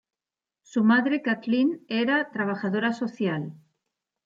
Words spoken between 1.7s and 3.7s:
era trabajadora social.